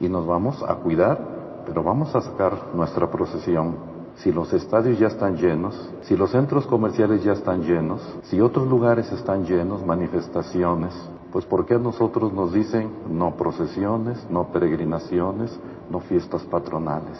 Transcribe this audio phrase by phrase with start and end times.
[0.00, 3.90] y nos vamos a cuidar, pero vamos a sacar nuestra procesión.
[4.16, 8.68] Si los estadios ya están llenos, si los centros comerciales ya están llenos, si otros
[8.68, 10.92] lugares están llenos, manifestaciones,
[11.32, 15.58] pues ¿por qué a nosotros nos dicen no procesiones, no peregrinaciones,
[15.90, 17.18] no fiestas patronales?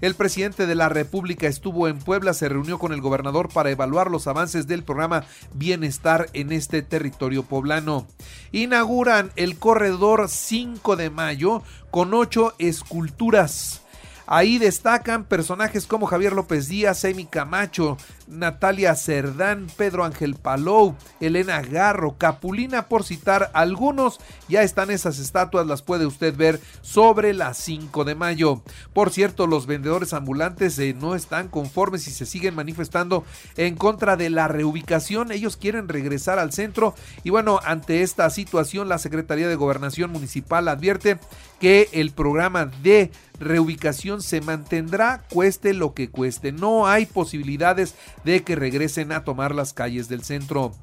[0.00, 4.10] El presidente de la República estuvo en Puebla, se reunió con el gobernador para evaluar
[4.10, 8.06] los avances del programa Bienestar en este territorio poblano.
[8.50, 13.82] Inauguran el corredor 5 de mayo con ocho esculturas.
[14.26, 17.96] Ahí destacan personajes como Javier López Díaz, Amy Camacho,
[18.30, 24.20] Natalia Cerdán, Pedro Ángel Palou, Elena Garro, Capulina, por citar algunos.
[24.48, 28.62] Ya están esas estatuas, las puede usted ver sobre las 5 de mayo.
[28.92, 33.24] Por cierto, los vendedores ambulantes eh, no están conformes y se siguen manifestando
[33.56, 35.32] en contra de la reubicación.
[35.32, 40.68] Ellos quieren regresar al centro y bueno, ante esta situación, la Secretaría de Gobernación Municipal
[40.68, 41.18] advierte
[41.60, 46.52] que el programa de reubicación se mantendrá cueste lo que cueste.
[46.52, 47.94] No hay posibilidades
[48.24, 50.74] de que regresen a tomar las calles del centro.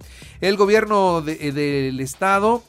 [0.42, 2.64] El gobierno de, del estado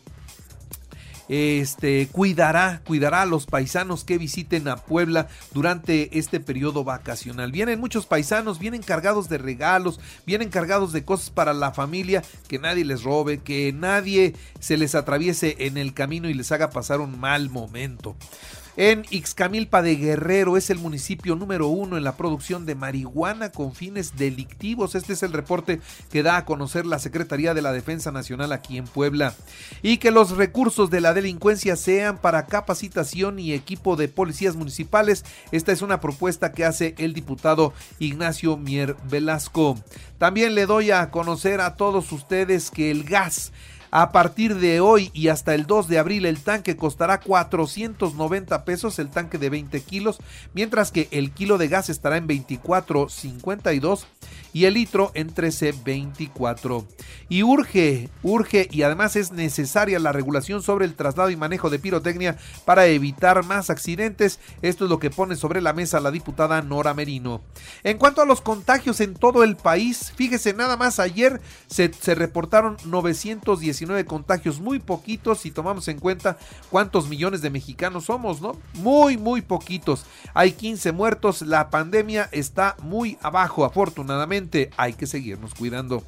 [1.29, 7.53] este cuidará, cuidará a los paisanos que visiten a Puebla durante este periodo vacacional.
[7.53, 12.59] Vienen muchos paisanos, vienen cargados de regalos, vienen cargados de cosas para la familia, que
[12.59, 17.01] nadie les robe, que nadie se les atraviese en el camino y les haga pasar
[17.01, 18.17] un mal momento.
[18.81, 23.75] En Ixcamilpa de Guerrero es el municipio número uno en la producción de marihuana con
[23.75, 24.94] fines delictivos.
[24.94, 25.81] Este es el reporte
[26.12, 29.34] que da a conocer la Secretaría de la Defensa Nacional aquí en Puebla.
[29.83, 35.25] Y que los recursos de la delincuencia sean para capacitación y equipo de policías municipales.
[35.51, 39.77] Esta es una propuesta que hace el diputado Ignacio Mier Velasco.
[40.19, 43.51] También le doy a conocer a todos ustedes que el gas
[43.91, 48.99] a partir de hoy y hasta el 2 de abril el tanque costará 490 pesos,
[48.99, 50.19] el tanque de 20 kilos,
[50.55, 54.05] mientras que el kilo de gas estará en 24.52
[54.59, 56.84] y el litro en 13.24.
[57.28, 61.78] Y urge, urge y además es necesaria la regulación sobre el traslado y manejo de
[61.78, 64.41] pirotecnia para evitar más accidentes.
[64.60, 67.41] Esto es lo que pone sobre la mesa la diputada Nora Merino.
[67.84, 72.16] En cuanto a los contagios en todo el país, fíjese, nada más ayer se, se
[72.16, 76.37] reportaron 919 contagios, muy poquitos si tomamos en cuenta
[76.69, 78.57] cuántos millones de mexicanos somos, ¿no?
[78.75, 80.04] Muy, muy poquitos.
[80.34, 86.03] Hay 15 muertos, la pandemia está muy abajo, afortunadamente hay que seguirnos cuidando.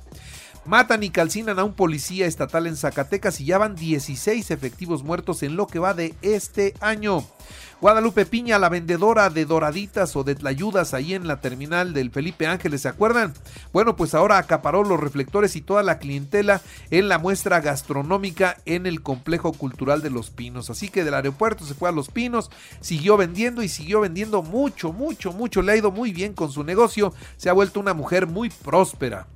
[0.67, 5.43] Matan y calcinan a un policía estatal en Zacatecas y ya van 16 efectivos muertos
[5.43, 7.25] en lo que va de este año.
[7.81, 12.47] Guadalupe Piña, la vendedora de doraditas o de tlayudas ahí en la terminal del Felipe
[12.47, 13.33] Ángeles, ¿se acuerdan?
[13.73, 16.61] Bueno, pues ahora acaparó los reflectores y toda la clientela
[16.91, 20.69] en la muestra gastronómica en el complejo cultural de Los Pinos.
[20.69, 22.51] Así que del aeropuerto se fue a Los Pinos,
[22.83, 25.63] siguió vendiendo y siguió vendiendo mucho, mucho, mucho.
[25.63, 29.27] Le ha ido muy bien con su negocio, se ha vuelto una mujer muy próspera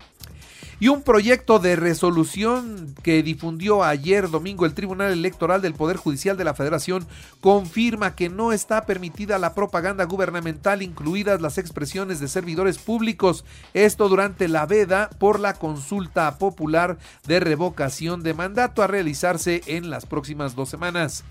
[0.80, 6.36] y un proyecto de resolución que difundió ayer domingo el Tribunal Electoral del Poder Judicial
[6.36, 7.06] de la Federación
[7.40, 14.08] confirma que no está permitida la propaganda gubernamental, incluidas las expresiones de servidores públicos, esto
[14.08, 20.06] durante la veda por la consulta popular de revocación de mandato a realizarse en las
[20.06, 21.24] próximas dos semanas.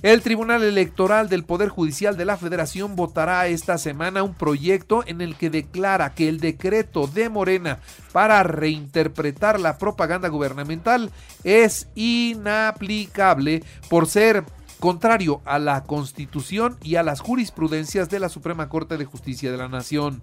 [0.00, 5.20] El Tribunal Electoral del Poder Judicial de la Federación votará esta semana un proyecto en
[5.20, 7.80] el que declara que el decreto de Morena
[8.12, 11.10] para reinterpretar la propaganda gubernamental
[11.42, 14.44] es inaplicable por ser
[14.78, 19.58] contrario a la Constitución y a las jurisprudencias de la Suprema Corte de Justicia de
[19.58, 20.20] la Nación.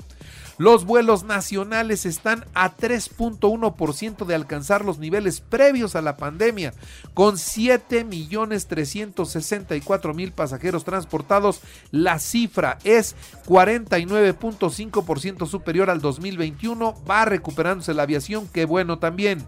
[0.57, 6.73] Los vuelos nacionales están a 3.1% de alcanzar los niveles previos a la pandemia,
[7.13, 11.59] con 7.364.000 pasajeros transportados.
[11.91, 13.17] La cifra es
[13.47, 16.95] 49.5% superior al 2021.
[17.09, 19.43] Va recuperándose la aviación, qué bueno también.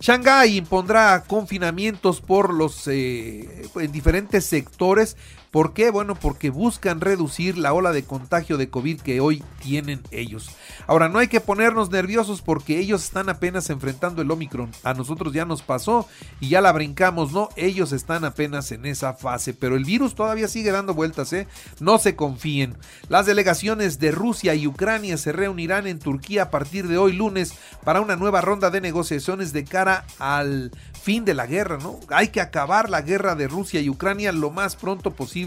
[0.00, 5.16] Shanghái impondrá confinamientos por los eh, en diferentes sectores
[5.50, 5.90] ¿Por qué?
[5.90, 10.50] Bueno, porque buscan reducir la ola de contagio de COVID que hoy tienen ellos.
[10.86, 14.70] Ahora, no hay que ponernos nerviosos porque ellos están apenas enfrentando el Omicron.
[14.82, 16.06] A nosotros ya nos pasó
[16.40, 17.48] y ya la brincamos, ¿no?
[17.56, 21.48] Ellos están apenas en esa fase, pero el virus todavía sigue dando vueltas, ¿eh?
[21.80, 22.76] No se confíen.
[23.08, 27.54] Las delegaciones de Rusia y Ucrania se reunirán en Turquía a partir de hoy lunes
[27.84, 30.72] para una nueva ronda de negociaciones de cara al
[31.02, 31.98] fin de la guerra, ¿no?
[32.10, 35.37] Hay que acabar la guerra de Rusia y Ucrania lo más pronto posible.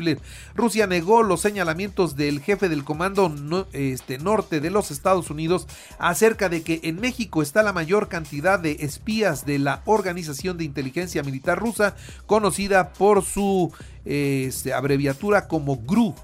[0.56, 3.34] Rusia negó los señalamientos del jefe del comando
[3.74, 5.68] este, norte de los Estados Unidos
[6.00, 10.64] acerca de que en México está la mayor cantidad de espías de la Organización de
[10.64, 11.96] Inteligencia Militar Rusa,
[12.26, 13.74] conocida por su
[14.06, 16.16] este, abreviatura como GRU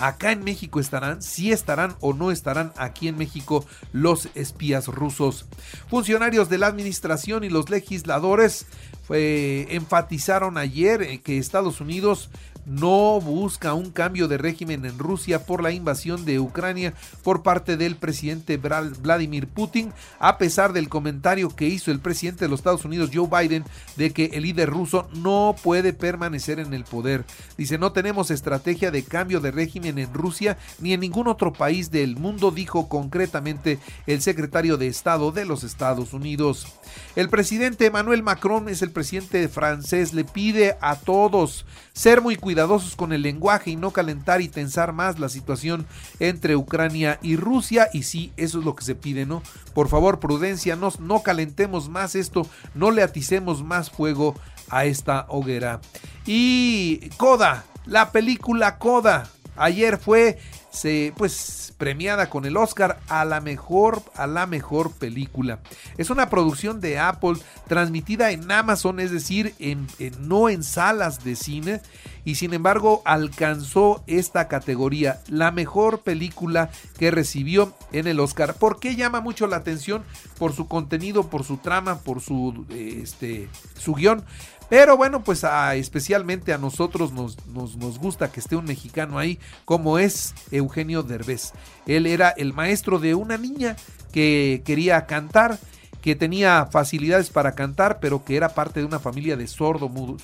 [0.00, 5.46] acá en México estarán, si estarán o no estarán aquí en México los espías rusos.
[5.88, 8.66] Funcionarios de la administración y los legisladores
[9.12, 12.30] enfatizaron ayer eh, que Estados Unidos
[12.70, 16.94] no busca un cambio de régimen en Rusia por la invasión de Ucrania
[17.24, 22.48] por parte del presidente Vladimir Putin, a pesar del comentario que hizo el presidente de
[22.48, 23.64] los Estados Unidos, Joe Biden,
[23.96, 27.24] de que el líder ruso no puede permanecer en el poder.
[27.58, 31.90] Dice, no tenemos estrategia de cambio de régimen en Rusia ni en ningún otro país
[31.90, 36.68] del mundo, dijo concretamente el secretario de Estado de los Estados Unidos.
[37.16, 42.59] El presidente Emmanuel Macron es el presidente francés, le pide a todos ser muy cuidadosos
[42.96, 45.86] con el lenguaje y no calentar y tensar más la situación
[46.18, 47.88] entre Ucrania y Rusia.
[47.92, 49.42] Y sí, eso es lo que se pide, ¿no?
[49.74, 54.34] Por favor, prudencia, no, no calentemos más esto, no le aticemos más fuego
[54.68, 55.80] a esta hoguera.
[56.26, 60.38] Y Coda, la película Coda, ayer fue
[60.70, 65.60] se, pues premiada con el Oscar a la mejor a la mejor película.
[65.98, 67.34] Es una producción de Apple
[67.66, 69.86] transmitida en Amazon, es decir, en,
[70.20, 71.80] no en salas de cine
[72.24, 78.54] y sin embargo alcanzó esta categoría, la mejor película que recibió en el Oscar.
[78.54, 80.04] ¿Por qué llama mucho la atención?
[80.38, 83.48] Por su contenido, por su trama, por su este
[83.78, 84.24] su guion.
[84.70, 89.40] Pero bueno, pues especialmente a nosotros nos, nos, nos, gusta que esté un mexicano ahí,
[89.64, 91.52] como es Eugenio Derbez.
[91.86, 93.74] Él era el maestro de una niña
[94.12, 95.58] que quería cantar,
[96.00, 100.22] que tenía facilidades para cantar, pero que era parte de una familia de sordo-mudos.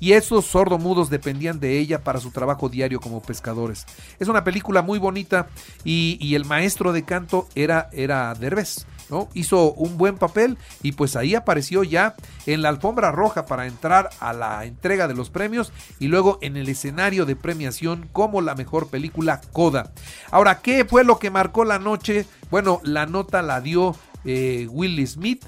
[0.00, 3.86] Y esos sordomudos dependían de ella para su trabajo diario como pescadores.
[4.18, 5.46] Es una película muy bonita
[5.84, 8.86] y, el maestro de canto era, era Derbez.
[9.10, 9.28] ¿no?
[9.34, 12.14] Hizo un buen papel y pues ahí apareció ya
[12.46, 16.56] en la alfombra roja para entrar a la entrega de los premios y luego en
[16.56, 19.90] el escenario de premiación como la mejor película Coda.
[20.30, 22.24] Ahora, ¿qué fue lo que marcó la noche?
[22.52, 25.44] Bueno, la nota la dio eh, Willie Smith.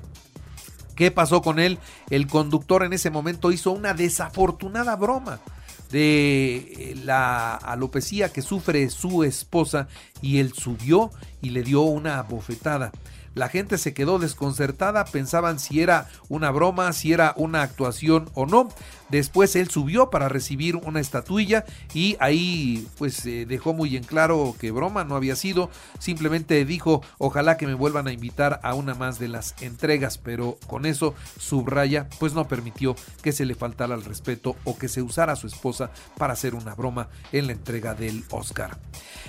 [0.94, 1.78] ¿Qué pasó con él?
[2.10, 5.40] El conductor en ese momento hizo una desafortunada broma
[5.90, 9.88] de eh, la alopecia que sufre su esposa
[10.22, 11.10] y él subió
[11.42, 12.92] y le dio una bofetada.
[13.34, 18.46] La gente se quedó desconcertada, pensaban si era una broma, si era una actuación o
[18.46, 18.68] no.
[19.08, 24.70] Después él subió para recibir una estatuilla y ahí pues dejó muy en claro que
[24.70, 25.70] broma no había sido.
[25.98, 30.56] Simplemente dijo ojalá que me vuelvan a invitar a una más de las entregas, pero
[30.66, 35.02] con eso subraya pues no permitió que se le faltara el respeto o que se
[35.02, 38.78] usara su esposa para hacer una broma en la entrega del Oscar.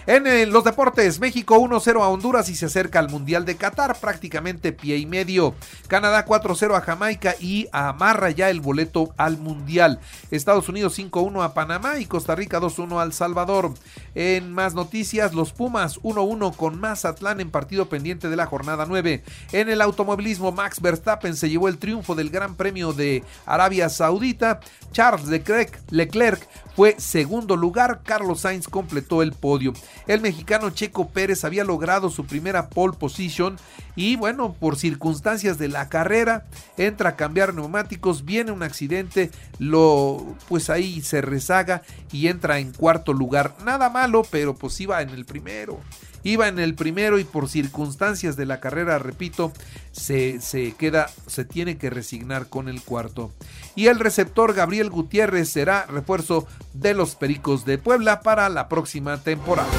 [0.05, 3.92] En eh, los deportes, México 1-0 a Honduras y se acerca al Mundial de Qatar,
[3.93, 5.55] prácticamente pie y medio.
[5.87, 9.99] Canadá 4-0 a Jamaica y amarra ya el boleto al Mundial.
[10.31, 13.73] Estados Unidos 5-1 a Panamá y Costa Rica 2-1 al Salvador.
[14.15, 19.23] En más noticias, los Pumas 1-1 con Mazatlán en partido pendiente de la jornada 9.
[19.51, 24.59] En el automovilismo, Max Verstappen se llevó el triunfo del Gran Premio de Arabia Saudita.
[24.91, 29.73] Charles Leclerc, Leclerc fue segundo lugar, Carlos Sainz completó el podio.
[30.07, 33.57] El mexicano Checo Pérez había logrado su primera pole position
[33.95, 36.45] y bueno, por circunstancias de la carrera,
[36.77, 42.71] entra a cambiar neumáticos, viene un accidente, lo pues ahí se rezaga y entra en
[42.71, 43.55] cuarto lugar.
[43.63, 45.79] Nada malo, pero pues iba en el primero
[46.23, 49.51] iba en el primero y por circunstancias de la carrera, repito,
[49.91, 53.31] se, se, queda, se tiene que resignar con el cuarto.
[53.75, 59.21] Y el receptor Gabriel Gutiérrez será refuerzo de los Pericos de Puebla para la próxima
[59.21, 59.69] temporada.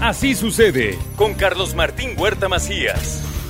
[0.00, 3.33] Así sucede con Carlos Martín Huerta Macías.